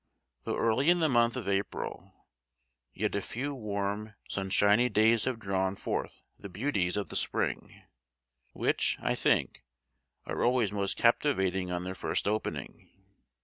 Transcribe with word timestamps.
Though 0.45 0.57
early 0.57 0.89
in 0.89 0.97
the 0.99 1.07
month 1.07 1.35
of 1.37 1.47
April, 1.47 2.15
yet 2.91 3.13
a 3.13 3.21
few 3.21 3.53
warm, 3.53 4.15
sunshiny 4.27 4.89
days 4.89 5.25
have 5.25 5.37
drawn 5.37 5.75
forth 5.75 6.23
the 6.39 6.49
beauties 6.49 6.97
of 6.97 7.09
the 7.09 7.15
spring, 7.15 7.83
which, 8.51 8.97
I 8.99 9.13
think, 9.13 9.63
are 10.25 10.43
always 10.43 10.71
most 10.71 10.97
captivating 10.97 11.69
on 11.69 11.83
their 11.83 11.93
first 11.93 12.27
opening. 12.27 12.89